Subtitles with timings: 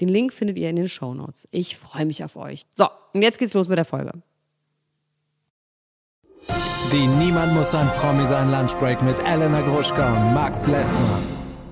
[0.00, 1.46] Den Link findet ihr in den Show Notes.
[1.50, 2.62] Ich freue mich auf euch.
[2.74, 4.12] So, und jetzt geht's los mit der Folge.
[6.92, 11.22] Die Niemand muss ein Promi sein Lunchbreak mit Elena Gruschka und Max Lessmann.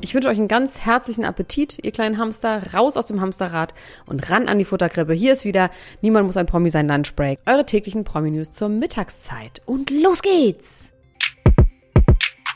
[0.00, 2.72] Ich wünsche euch einen ganz herzlichen Appetit, ihr kleinen Hamster.
[2.72, 3.74] Raus aus dem Hamsterrad
[4.06, 5.12] und ran an die Futterkrippe.
[5.12, 5.70] Hier ist wieder
[6.00, 7.40] Niemand muss ein Promi sein Lunchbreak.
[7.46, 9.62] Eure täglichen Promi-News zur Mittagszeit.
[9.66, 10.92] Und los geht's!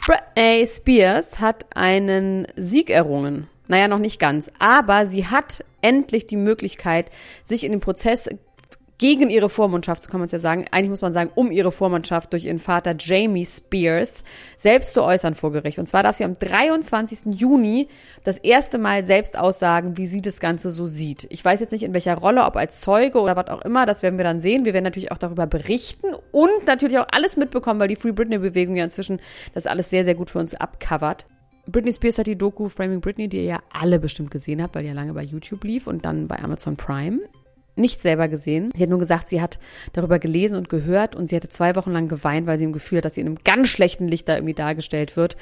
[0.05, 3.49] Britney Spears hat einen Sieg errungen.
[3.69, 4.51] Naja, noch nicht ganz.
[4.59, 7.11] Aber sie hat endlich die Möglichkeit,
[7.43, 8.29] sich in den Prozess
[8.99, 11.71] gegen ihre Vormundschaft, so kann man es ja sagen, eigentlich muss man sagen, um ihre
[11.71, 14.25] Vormundschaft durch ihren Vater Jamie Spears
[14.57, 15.79] selbst zu äußern vor Gericht.
[15.79, 17.39] Und zwar darf sie am 23.
[17.39, 17.89] Juni
[18.25, 21.27] das erste Mal selbst aussagen, wie sie das Ganze so sieht.
[21.31, 24.03] Ich weiß jetzt nicht in welcher Rolle, ob als Zeuge oder was auch immer, das
[24.03, 24.65] werden wir dann sehen.
[24.65, 28.77] Wir werden natürlich auch darüber berichten und natürlich auch alles mitbekommen, weil die Free Britney-Bewegung
[28.77, 29.21] ja inzwischen
[29.53, 31.27] das alles sehr, sehr gut für uns abcovert.
[31.67, 34.83] Britney Spears hat die Doku Framing Britney, die ihr ja alle bestimmt gesehen habt, weil
[34.83, 37.21] die ja lange bei YouTube lief und dann bei Amazon Prime.
[37.75, 38.71] Nicht selber gesehen.
[38.75, 39.59] Sie hat nur gesagt, sie hat
[39.93, 42.99] darüber gelesen und gehört und sie hatte zwei Wochen lang geweint, weil sie im Gefühl
[42.99, 45.37] hat, dass sie in einem ganz schlechten Licht da irgendwie dargestellt wird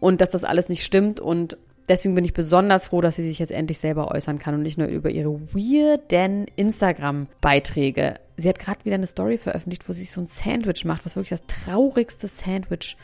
[0.00, 1.58] und dass das alles nicht stimmt und
[1.88, 4.78] deswegen bin ich besonders froh, dass sie sich jetzt endlich selber äußern kann und nicht
[4.78, 8.14] nur über ihre weirden Instagram-Beiträge.
[8.36, 11.30] Sie hat gerade wieder eine Story veröffentlicht, wo sie so ein Sandwich macht, was wirklich
[11.30, 12.96] das traurigste Sandwich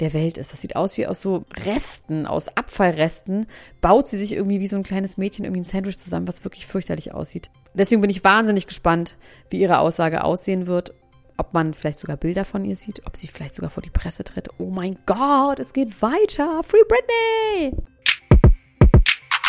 [0.00, 0.52] der Welt ist.
[0.52, 3.46] Das sieht aus wie aus so Resten, aus Abfallresten,
[3.80, 6.66] baut sie sich irgendwie wie so ein kleines Mädchen irgendwie ein Sandwich zusammen, was wirklich
[6.66, 7.50] fürchterlich aussieht.
[7.74, 9.16] Deswegen bin ich wahnsinnig gespannt,
[9.50, 10.94] wie ihre Aussage aussehen wird.
[11.36, 14.24] Ob man vielleicht sogar Bilder von ihr sieht, ob sie vielleicht sogar vor die Presse
[14.24, 14.48] tritt.
[14.58, 16.62] Oh mein Gott, es geht weiter.
[16.64, 17.76] Free Britney!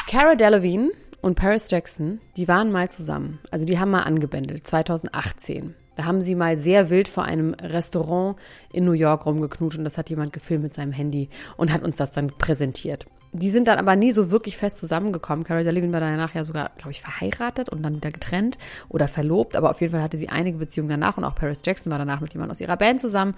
[0.07, 0.91] Cara Delevingne
[1.21, 3.39] und Paris Jackson, die waren mal zusammen.
[3.51, 5.75] Also die haben mal angebändelt, 2018.
[5.95, 8.37] Da haben sie mal sehr wild vor einem Restaurant
[8.71, 11.97] in New York rumgeknutscht und das hat jemand gefilmt mit seinem Handy und hat uns
[11.97, 13.05] das dann präsentiert.
[13.31, 15.43] Die sind dann aber nie so wirklich fest zusammengekommen.
[15.43, 18.57] Cara Delevingne war danach ja sogar, glaube ich, verheiratet und dann wieder getrennt
[18.87, 19.55] oder verlobt.
[19.55, 22.21] Aber auf jeden Fall hatte sie einige Beziehungen danach und auch Paris Jackson war danach
[22.21, 23.35] mit jemandem aus ihrer Band zusammen.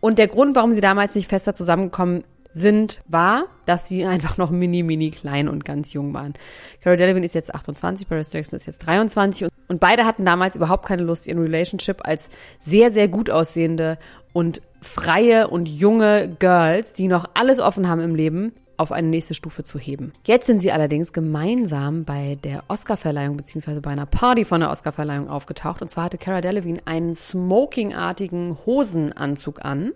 [0.00, 4.50] Und der Grund, warum sie damals nicht fester zusammengekommen sind, war, dass sie einfach noch
[4.50, 6.34] mini, mini klein und ganz jung waren.
[6.82, 10.86] Cara Delevingne ist jetzt 28, Paris Jackson ist jetzt 23 und beide hatten damals überhaupt
[10.86, 12.28] keine Lust, ihren Relationship als
[12.60, 13.98] sehr, sehr gut aussehende
[14.32, 19.34] und freie und junge Girls, die noch alles offen haben im Leben, auf eine nächste
[19.34, 20.12] Stufe zu heben.
[20.26, 25.28] Jetzt sind sie allerdings gemeinsam bei der Oscarverleihung beziehungsweise bei einer Party von der Oscarverleihung
[25.28, 25.82] aufgetaucht.
[25.82, 29.92] Und zwar hatte Cara Delevingne einen smokingartigen Hosenanzug an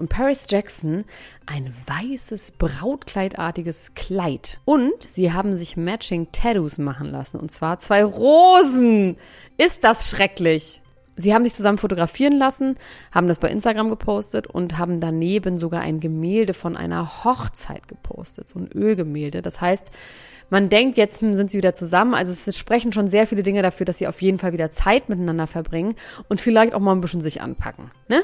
[0.00, 1.04] und Paris Jackson
[1.46, 4.58] ein weißes Brautkleidartiges Kleid.
[4.64, 7.38] Und sie haben sich Matching Tattoos machen lassen.
[7.38, 9.16] Und zwar zwei Rosen.
[9.58, 10.80] Ist das schrecklich?
[11.16, 12.76] Sie haben sich zusammen fotografieren lassen,
[13.12, 18.48] haben das bei Instagram gepostet und haben daneben sogar ein Gemälde von einer Hochzeit gepostet,
[18.48, 19.42] so ein Ölgemälde.
[19.42, 19.90] Das heißt,
[20.48, 22.14] man denkt, jetzt hm, sind sie wieder zusammen.
[22.14, 25.08] Also es sprechen schon sehr viele Dinge dafür, dass sie auf jeden Fall wieder Zeit
[25.08, 25.94] miteinander verbringen
[26.28, 27.90] und vielleicht auch mal ein bisschen sich anpacken.
[28.08, 28.22] Ne?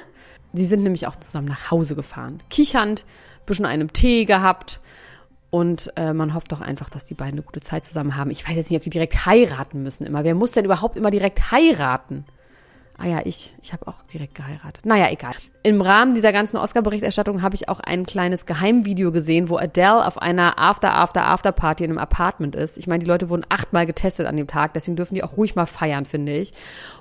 [0.56, 2.42] Die sind nämlich auch zusammen nach Hause gefahren.
[2.50, 3.04] Kichernd,
[3.46, 4.80] bisschen einem Tee gehabt.
[5.50, 8.30] Und äh, man hofft doch einfach, dass die beiden eine gute Zeit zusammen haben.
[8.30, 10.24] Ich weiß jetzt nicht, ob die direkt heiraten müssen immer.
[10.24, 12.24] Wer muss denn überhaupt immer direkt heiraten?
[12.98, 13.54] Ah ja, ich.
[13.62, 14.86] Ich habe auch direkt geheiratet.
[14.86, 15.32] Naja, egal.
[15.62, 20.20] Im Rahmen dieser ganzen Oscar-Berichterstattung habe ich auch ein kleines Geheimvideo gesehen, wo Adele auf
[20.20, 22.78] einer After-After-After-Party in einem Apartment ist.
[22.78, 25.54] Ich meine, die Leute wurden achtmal getestet an dem Tag, deswegen dürfen die auch ruhig
[25.54, 26.52] mal feiern, finde ich.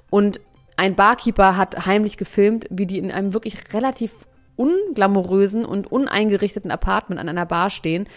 [0.10, 0.42] Und
[0.78, 4.14] ein Barkeeper hat heimlich gefilmt, wie die in einem wirklich relativ
[4.56, 8.08] unglamourösen und uneingerichteten Apartment an einer Bar stehen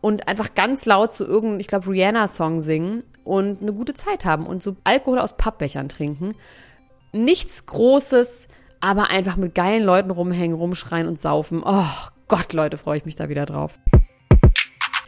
[0.00, 4.46] und einfach ganz laut zu irgendeinem, ich glaube, Rihanna-Song singen und eine gute Zeit haben
[4.46, 6.34] und so Alkohol aus Pappbechern trinken.
[7.12, 8.48] Nichts Großes,
[8.80, 11.62] aber einfach mit geilen Leuten rumhängen, rumschreien und saufen.
[11.64, 11.86] Oh
[12.28, 13.78] Gott, Leute, freue ich mich da wieder drauf.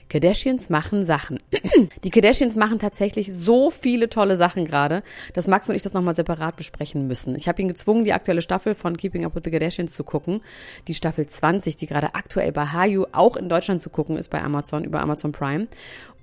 [0.08, 1.40] Kardashians machen Sachen.
[2.04, 5.02] Die Kardashians machen tatsächlich so viele tolle Sachen gerade,
[5.34, 7.34] dass Max und ich das nochmal separat besprechen müssen.
[7.34, 10.40] Ich habe ihn gezwungen, die aktuelle Staffel von Keeping Up with the Kardashians zu gucken.
[10.88, 14.42] Die Staffel 20, die gerade aktuell bei Hayu auch in Deutschland zu gucken ist bei
[14.42, 15.66] Amazon, über Amazon Prime.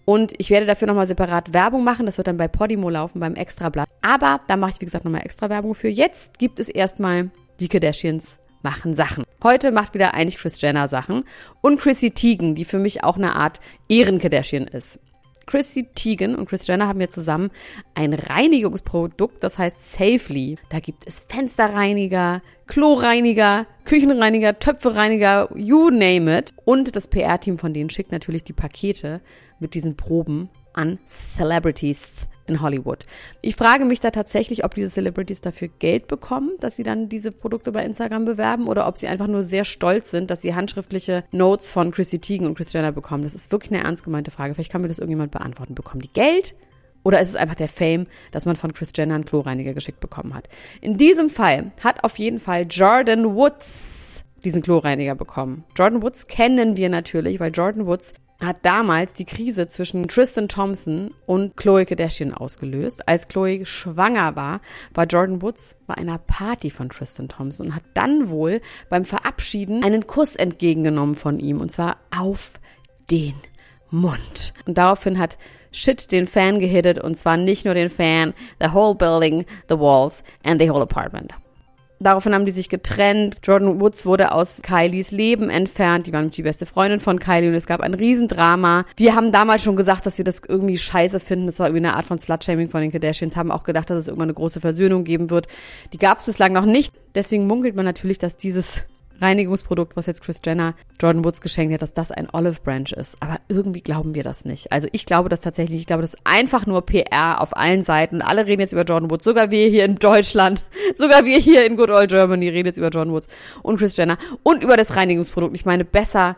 [0.06, 2.06] Und ich werde dafür nochmal separat Werbung machen.
[2.06, 3.88] Das wird dann bei Podimo laufen, beim Extrablatt.
[4.01, 5.88] Aber da mache ich, wie gesagt, nochmal extra Werbung für.
[5.88, 9.24] Jetzt gibt es erstmal die Kardashians machen Sachen.
[9.43, 11.25] Heute macht wieder eigentlich Chris Jenner Sachen
[11.59, 13.59] und Chrissy Teigen, die für mich auch eine Art
[13.89, 14.99] Ehren-Kardashian ist.
[15.45, 17.51] Chrissy Teigen und Chris Jenner haben ja zusammen
[17.93, 20.57] ein Reinigungsprodukt, das heißt Safely.
[20.69, 26.53] Da gibt es Fensterreiniger, Kloreiniger, Küchenreiniger, Töpfereiniger, you name it.
[26.63, 29.19] Und das PR-Team von denen schickt natürlich die Pakete
[29.59, 33.05] mit diesen Proben an Celebrities in Hollywood.
[33.41, 37.31] Ich frage mich da tatsächlich, ob diese Celebrities dafür Geld bekommen, dass sie dann diese
[37.31, 41.23] Produkte bei Instagram bewerben oder ob sie einfach nur sehr stolz sind, dass sie handschriftliche
[41.31, 43.23] Notes von Chrissy Teigen und Chris Jenner bekommen.
[43.23, 44.53] Das ist wirklich eine ernst gemeinte Frage.
[44.53, 45.75] Vielleicht kann mir das irgendjemand beantworten.
[45.75, 46.53] Bekommen die Geld?
[47.03, 50.33] Oder ist es einfach der Fame, dass man von Chris Jenner einen Kloreiniger geschickt bekommen
[50.33, 50.47] hat?
[50.81, 55.63] In diesem Fall hat auf jeden Fall Jordan Woods diesen Kloreiniger bekommen.
[55.77, 58.13] Jordan Woods kennen wir natürlich, weil Jordan Woods
[58.45, 63.07] hat damals die Krise zwischen Tristan Thompson und Chloe Kardashian ausgelöst.
[63.07, 64.61] Als Chloe schwanger war,
[64.93, 69.83] war Jordan Woods bei einer Party von Tristan Thompson und hat dann wohl beim Verabschieden
[69.83, 72.53] einen Kuss entgegengenommen von ihm und zwar auf
[73.11, 73.35] den
[73.89, 74.53] Mund.
[74.65, 75.37] Und daraufhin hat
[75.71, 80.23] Shit den Fan gehittet und zwar nicht nur den Fan, the whole building, the walls
[80.43, 81.33] and the whole apartment.
[82.03, 83.38] Daraufhin haben die sich getrennt.
[83.44, 86.05] Jordan Woods wurde aus Kylies Leben entfernt.
[86.05, 88.85] Die war nämlich die beste Freundin von Kylie und es gab ein Riesendrama.
[88.97, 91.45] Wir haben damals schon gesagt, dass wir das irgendwie scheiße finden.
[91.45, 93.35] Das war irgendwie eine Art von Slutshaming von den Kardashians.
[93.35, 95.47] Haben auch gedacht, dass es irgendwann eine große Versöhnung geben wird.
[95.94, 96.94] Die gab es bislang noch nicht.
[97.15, 98.85] Deswegen munkelt man natürlich, dass dieses
[99.23, 103.17] Reinigungsprodukt, was jetzt Chris Jenner Jordan Woods geschenkt hat, dass das ein Olive Branch ist.
[103.21, 104.71] Aber irgendwie glauben wir das nicht.
[104.71, 105.79] Also ich glaube das tatsächlich.
[105.79, 108.21] Ich glaube, das ist einfach nur PR auf allen Seiten.
[108.21, 109.23] Alle reden jetzt über Jordan Woods.
[109.23, 110.65] Sogar wir hier in Deutschland.
[110.95, 113.27] Sogar wir hier in Good Old Germany reden jetzt über Jordan Woods
[113.63, 115.55] und Chris Jenner und über das Reinigungsprodukt.
[115.55, 116.35] Ich meine, besser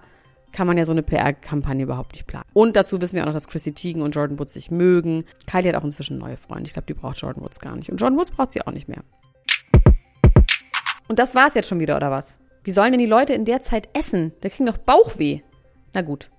[0.52, 2.46] kann man ja so eine PR-Kampagne überhaupt nicht planen.
[2.54, 5.26] Und dazu wissen wir auch noch, dass Chrissy Teigen und Jordan Woods sich mögen.
[5.48, 6.66] Kylie hat auch inzwischen neue Freunde.
[6.66, 7.92] Ich glaube, die braucht Jordan Woods gar nicht.
[7.92, 9.04] Und Jordan Woods braucht sie auch nicht mehr.
[11.08, 12.40] Und das war's jetzt schon wieder, oder was?
[12.66, 14.34] Wie sollen denn die Leute in der Zeit essen?
[14.42, 15.42] Da kriegen doch Bauchweh.
[15.94, 16.32] Na gut.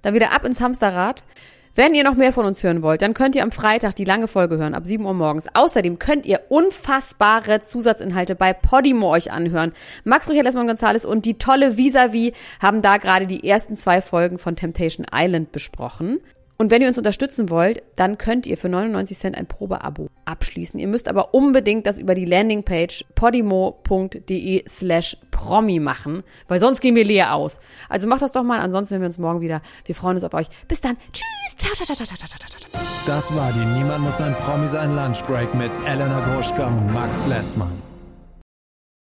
[0.00, 1.24] Dann wieder ab ins Hamsterrad.
[1.74, 4.28] Wenn ihr noch mehr von uns hören wollt, dann könnt ihr am Freitag die lange
[4.28, 5.48] Folge hören, ab 7 Uhr morgens.
[5.54, 9.72] Außerdem könnt ihr unfassbare Zusatzinhalte bei Podimo euch anhören.
[10.04, 14.38] Max Richard Lessmann Gonzales und die tolle Visavi haben da gerade die ersten zwei Folgen
[14.38, 16.20] von Temptation Island besprochen.
[16.58, 20.78] Und wenn ihr uns unterstützen wollt, dann könnt ihr für 99 Cent ein Probeabo abschließen.
[20.78, 26.94] Ihr müsst aber unbedingt das über die Landingpage podimo.de slash promi machen, weil sonst gehen
[26.94, 27.58] wir leer aus.
[27.88, 29.60] Also macht das doch mal, ansonsten hören wir uns morgen wieder.
[29.84, 30.46] Wir freuen uns auf euch.
[30.68, 30.96] Bis dann.
[31.12, 31.56] Tschüss.
[31.56, 32.82] Ciao, ciao, ciao, ciao, ciao, ciao, ciao.
[33.06, 37.91] Das war die Niemand muss ein Promi sein Lunchbreak mit Elena Gruschka und Max Lessmann.